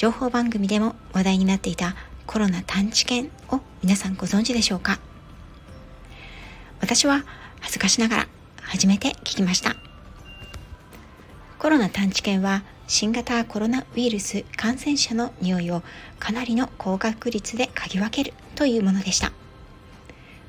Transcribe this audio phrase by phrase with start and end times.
[0.00, 1.94] 情報番組でも話題になっていた
[2.26, 4.98] コロナ探知犬を皆さんご存知でしょうか？
[6.80, 7.22] 私は
[7.60, 8.28] 恥ずかしながら
[8.62, 9.76] 初めて聞きました。
[11.58, 15.82] コロナ探知犬は新型コロナウイルス感染者の匂いを
[16.18, 19.32] かなりの高確率で嗅ぎ分けるというものでした。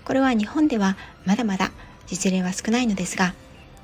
[0.05, 1.71] これは日本ではまだまだ
[2.07, 3.33] 実例は少ないのですが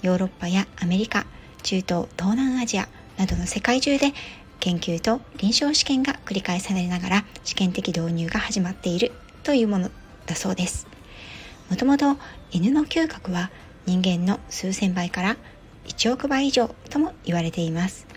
[0.01, 1.25] ヨーロッパやアメリカ
[1.63, 2.87] 中東東南アジア
[3.17, 4.13] などの世界中で
[4.59, 9.11] 研究と臨床試験が繰り返されながら試験的導入が始まっている
[9.43, 9.91] というもの
[10.25, 10.87] だそうです。
[11.69, 12.17] もともと
[12.51, 13.51] 犬の嗅覚は
[13.85, 15.37] 人間の数千倍から
[15.87, 18.07] 1億倍以上とも言われています。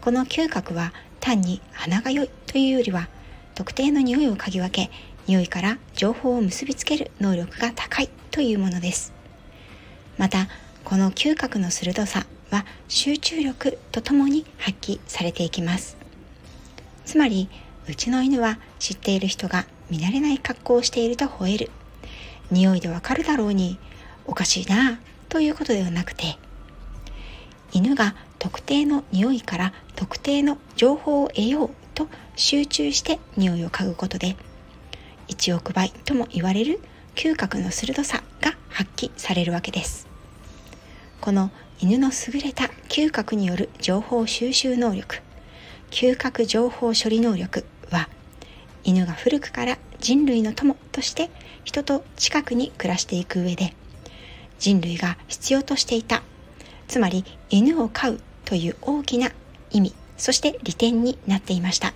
[0.00, 3.08] この嗅覚は単に鼻が良いというよりは
[3.54, 4.90] 特定の匂いを嗅ぎ分け
[5.26, 9.12] 匂いから情報を結びつける能力が高いというものです。
[10.18, 10.48] また
[10.84, 15.96] この嗅覚の鋭さは集中力とともに発揮されていきます。
[17.04, 17.48] つまり
[17.88, 21.70] うちの犬は知っている人が見慣れない格好をしていると吠える。
[22.50, 23.78] 匂いでわかるだろうに
[24.24, 24.98] おかしいな
[25.28, 26.38] ということではなくて
[27.72, 34.36] 犬が特定の匂いから特定の情報を得ようと集中して匂いを嗅ぐことで
[35.28, 36.80] 1億倍とも言われる
[37.16, 40.05] 嗅覚の鋭さが発揮されるわけです。
[41.20, 41.50] この
[41.80, 45.20] 犬の優れた嗅覚による情報収集能力。
[45.90, 48.08] 嗅覚情報処理能力は
[48.84, 51.30] 犬が古くから人類の友として
[51.64, 53.74] 人と近くに暮らしていく上で
[54.58, 56.22] 人類が必要としていた
[56.88, 59.30] つまり犬を飼うという大きな
[59.70, 61.92] 意味そして利点になっていました。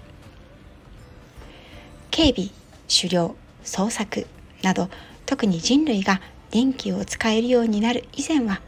[2.10, 2.50] 警備
[2.88, 4.26] 狩猟捜索
[4.62, 4.88] など
[5.26, 6.20] 特に人類が
[6.50, 8.60] 電気を使えるようになる以前は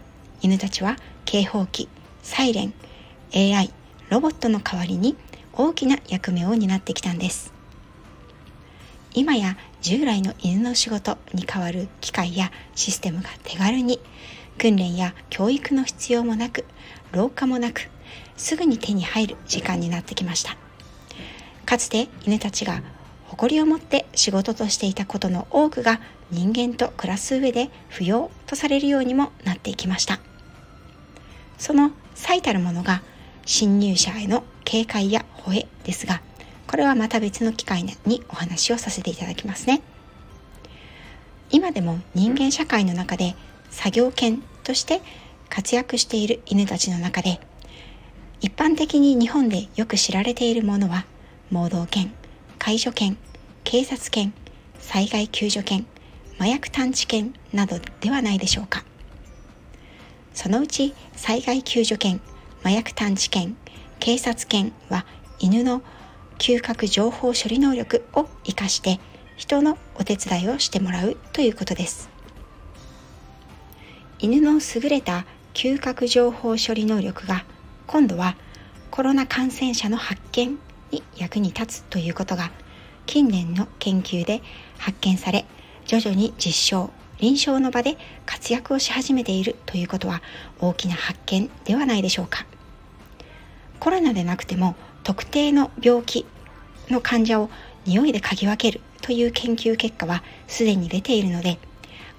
[0.43, 1.89] 犬たちは警報器、
[2.23, 2.75] サイレン、
[3.35, 3.73] AI、
[4.11, 5.17] ロボットの代わりに
[5.53, 7.53] 大きな役目を担ってきたんです。
[9.15, 14.01] 今や従来の犬の仕事に代わる機械やシステムが手軽に
[14.59, 16.65] 訓練や教育の必要もなく
[17.13, 17.91] 老化もなく
[18.37, 20.57] すぐに手に入る時間になってきました
[21.67, 22.83] かつて犬たちが
[23.27, 30.21] 誇りを持って仕事としていたことの多くが人間と暮らす上で不要とされるようにもなっていきました
[31.63, 33.05] その最たるものが
[33.47, 36.21] 侵入者への警戒や吠えですが、
[36.67, 39.81] これはまた別の機会にお話をさせていただきますね。
[41.51, 43.37] 今でも人間社会の中で
[43.71, 45.03] 作業犬として
[45.49, 47.39] 活躍している犬たちの中で、
[48.41, 51.07] 一般的に日本でよく知られているものは、
[51.53, 52.13] 盲導犬、
[52.59, 53.17] 介助犬、
[53.63, 54.35] 警察犬、
[54.81, 55.87] 災害救助犬、
[56.41, 58.85] 麻薬探知犬などではないでしょうか。
[60.35, 62.21] そのうち災害救助犬、
[62.63, 63.57] 麻薬探知犬、
[64.01, 65.05] 警察犬は
[65.39, 65.83] 犬の
[66.39, 69.01] 嗅覚情報処理能力を活かして
[69.37, 72.11] 人のお手伝いをしてもらうということです。
[74.19, 77.45] 犬の優れた嗅覚情報処理能力が
[77.87, 78.37] 今度は
[78.91, 80.59] コロナ感染者の発見
[80.93, 82.53] に役に立つということが
[83.07, 84.41] 近年の研究で
[84.79, 85.45] 発見され
[85.87, 86.91] 徐々に実証
[87.23, 87.97] 臨床の場で
[88.27, 90.21] 活躍をし始めているということは
[90.61, 92.45] 大きな発見ではないでしょうか。
[93.79, 94.75] コロナでなくても
[95.05, 96.27] 特定の病気
[96.91, 97.49] の患者を
[97.87, 101.59] 匂いで嗅ぎ分けるという研究結果はすでに出ているので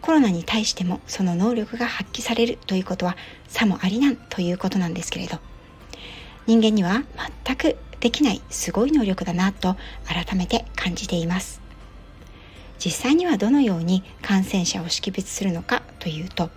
[0.02, 3.16] コロナに対してもその能力が発揮されるということは
[3.48, 5.38] さもありなんということなんですけれど。
[6.46, 7.04] 人間には
[7.46, 11.63] 全くできないすごい能力だなと改めて感じています。
[12.78, 16.50] 実際にはどのように感染者を識別するのかというと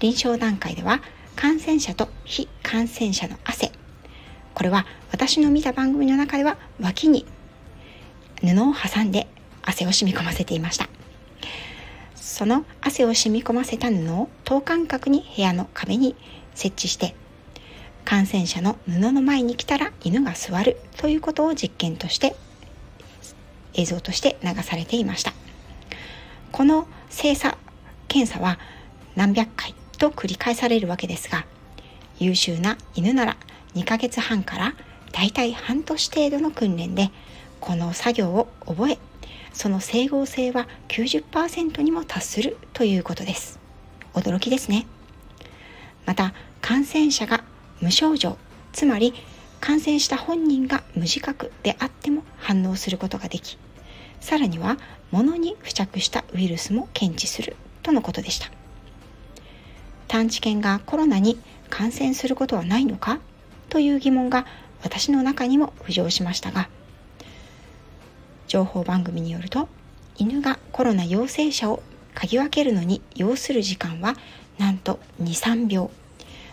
[0.00, 1.00] 臨床段階では
[1.36, 3.72] 感染者と非感染者の汗。
[4.54, 7.26] これは私の見た番組の中では脇に
[8.40, 9.26] 布を挟んで
[9.62, 10.88] 汗を染み込ませていました。
[12.14, 16.16] その汗を染み込ませた布を等間隔に部屋の壁に
[16.54, 17.14] 設置して
[18.04, 22.34] 感染者の布の前に来たら犬が座るということを実験として
[23.74, 25.32] 映像として流されていました。
[26.52, 27.58] この精査
[28.08, 28.58] 検査は
[29.16, 31.46] 何百回と繰り返されるわけですが
[32.18, 33.36] 優秀な犬なら
[33.74, 34.74] 2ヶ月半から
[35.12, 37.10] だいたい半年程度の訓練で
[37.60, 38.98] この作業を覚え
[39.52, 43.58] その整合性は90%にも達するということです。
[44.12, 44.86] 驚きですね。
[46.06, 47.42] また感染者が
[47.80, 48.36] 無症状
[48.72, 49.14] つまり
[49.60, 53.58] 感染した本人が無自覚であっても反応することができ
[54.24, 54.78] さらには
[55.10, 58.50] 物に付着したウイルスも検知するとのことでした。
[60.08, 61.38] 探知犬がコロナに
[61.68, 63.20] 感染することはないのか？
[63.68, 64.46] という疑問が
[64.82, 66.70] 私の中にも浮上しましたが
[68.48, 69.68] 情報番組によると
[70.16, 71.82] 犬がコロナ陽性者を
[72.14, 74.14] 嗅ぎ分けるのに要する時間は
[74.56, 75.90] なんと23秒。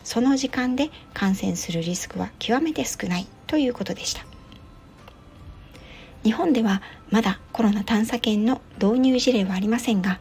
[0.04, 4.26] その時間で感染するリスクは極めて少ないということでした。
[6.24, 10.20] 日本ではまだコロナ探査犬の導入事例はありませんが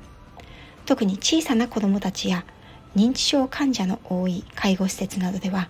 [0.86, 2.44] 特に小さな子どもたちや
[2.96, 5.68] 認知症患者の多い介護施設などでは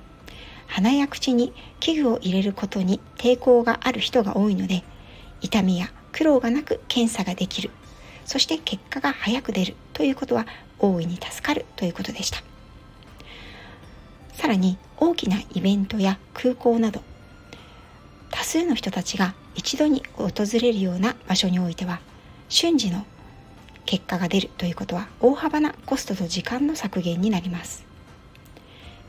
[0.66, 4.84] 鼻や口に器具を入れることに抵抗がある人が多いので
[5.40, 7.70] 痛みや苦労がなく検査ができる
[8.24, 10.46] そして結果が早く出るということは
[10.78, 12.42] 大いに助かるということでした。
[14.40, 17.02] さらに大きなイベントや空港など
[18.30, 20.30] 多数の人たちが一度に訪
[20.60, 22.00] れるような場所においては
[22.48, 23.04] 瞬時の
[23.86, 27.84] 結果が出るということは大幅なコストと時間の削減になります。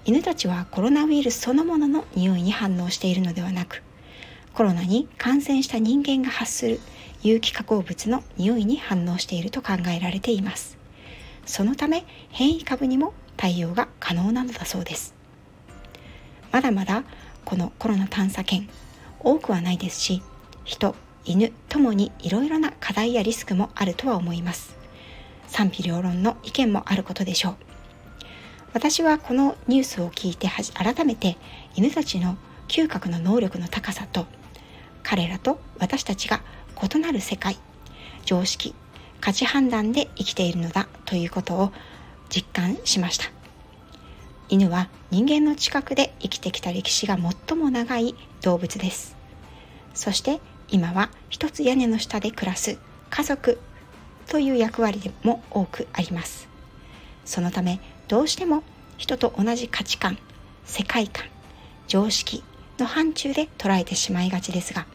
[0.03, 3.83] 犬たちはコロナウイルスそのものの匂いに反応しているのではなく
[4.53, 6.79] コロナに感染した人間が発する
[7.21, 10.77] 有機化合物の匂いに反応していると考えられています。
[11.45, 15.13] そのため変異株にも対応が可能なのだそうです。
[16.51, 17.03] まだまだ
[17.45, 18.67] このコロナ探査犬
[19.23, 20.21] 多くはないですし
[20.63, 24.75] 人犬ともにいろいろな課題やリスクもあるとは思います。
[25.47, 27.55] 賛否両論の意見もあることでしょう。
[28.73, 31.37] 私はこのニュースを聞いて改めて
[31.75, 32.37] 犬たちの
[32.67, 34.25] 嗅覚の能力の高さと
[35.03, 36.41] 彼らと私たちが
[36.81, 37.57] 異なる世界
[38.23, 38.73] 常識
[39.19, 41.71] 価値判断で生きているのだということを
[42.29, 43.40] 実感しました。
[44.51, 49.15] 犬は人間の近くで生きてきた歴史が最も長い動物です。
[49.93, 52.77] そして今は一つ屋根の下で暮らす
[53.09, 53.59] 家族
[54.27, 56.49] という役割でも多くあります。
[57.23, 58.63] そのためどうしても
[58.97, 60.17] 人と同じ価値観
[60.65, 61.27] 世界観
[61.87, 62.43] 常識
[62.77, 64.85] の範疇で捉えてしまいがちですが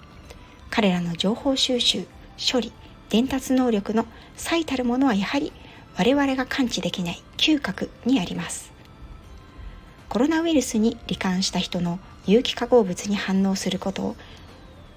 [0.68, 2.06] 彼らの情報収集
[2.36, 2.74] 処理
[3.08, 4.04] 伝達能力の
[4.36, 5.50] 最たるものはやはり
[5.96, 8.75] 我々が感知できない嗅覚にあります。
[10.16, 14.16] コロナウイルスに罹患した人の有機化合物に反応することを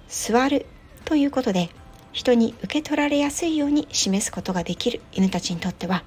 [0.07, 0.65] 座る。
[1.03, 1.69] ということで
[2.13, 5.01] 人に受け取られやすいように示すことができる。
[5.11, 6.05] 犬たちにとっては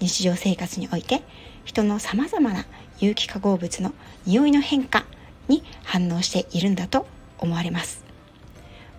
[0.00, 1.20] 日常生活において
[1.66, 2.64] 人のさまざまな
[3.00, 3.92] 有機化合物の
[4.24, 5.04] 匂いの変化
[5.48, 7.06] に反応しているんだと
[7.36, 8.02] 思われます。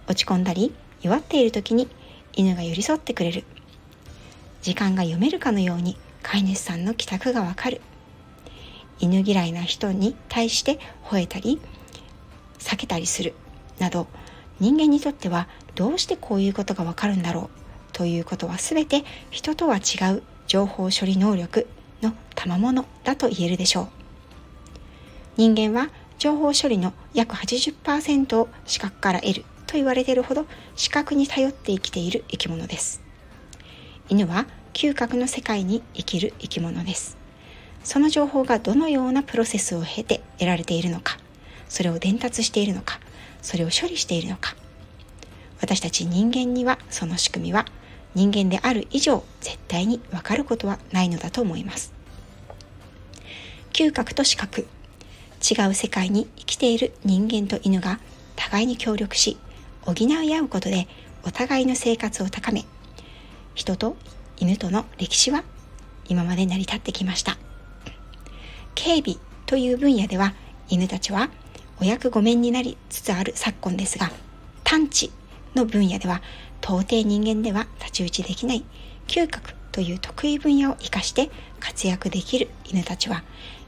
[0.05, 1.87] 落ち込んだり弱っている時に
[2.33, 3.45] 犬が寄り添ってくれる
[4.61, 7.81] 時間が読めるかのように飼い主さんの帰宅がわかる。
[8.99, 11.61] 犬嫌いな人に対して吠えたり
[12.59, 13.33] 避けたりする。
[13.79, 14.07] など
[14.59, 17.49] 人間にとってはどうしてこういうことがわかるんだろう
[17.93, 21.67] ということは全て人とは違う情報処理能力
[22.01, 23.87] の賜物だと言えるでしょう。
[25.37, 33.01] 人間は情報処理の約80%を視覚から得ると言われているほど視覚に頼って生きている生き物です。
[34.09, 37.18] 犬は嗅覚の世界に生きる生き物です。
[37.83, 41.17] その情報がどのようなプロセスを経て得られているのか
[41.67, 42.99] それを伝達しているのか
[43.41, 44.55] それを処理しているのか。
[45.61, 47.65] 私たち人間にはその仕組みは
[48.15, 51.93] 人間である以上絶対に分かることはないのだと思います。
[53.73, 54.67] 嗅覚と視覚
[55.41, 57.99] 違う世界に生きている人間と犬が
[58.35, 59.37] 互いに協力し
[59.83, 60.87] 補い合うことで
[61.23, 62.65] お互いの生活を高め
[63.55, 63.95] 人と
[64.37, 65.43] 犬との歴史は
[66.07, 67.37] 今まで成り立ってきました。
[68.75, 70.33] 警備という分野では
[70.69, 71.29] 犬たちは
[71.81, 74.11] お役御免になりつつある昨今ですが
[74.63, 75.11] 探知
[75.55, 76.21] の分野では
[76.61, 78.63] 到底人間では太刀打ちできない
[79.07, 83.23] 嗅覚という得意分野を生かして活躍できる犬たちは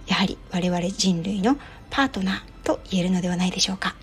[0.07, 1.57] やはり我々人類の
[1.89, 3.95] パートナーと言えるのではないでしょうか。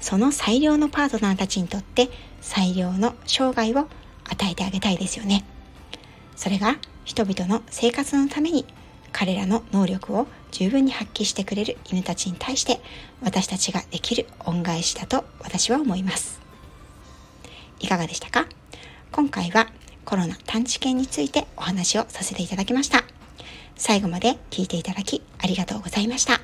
[0.00, 3.88] その最良のパートナーたちにとって最良の生涯を
[4.28, 5.44] 与えてあげたいですよね。
[6.36, 8.66] それが人々の生活のために
[9.16, 12.80] 彼らの能力を十分に発揮してくれる犬たちに対して
[13.22, 16.40] 私たちができる恩返しだと私は思います。
[17.78, 18.46] いかがでしたか？
[19.12, 19.68] 今回は
[20.04, 23.04] コロナ探知犬についてお話をさせていただきました。
[23.76, 26.40] 最後まで聞いていただきありがとうございました。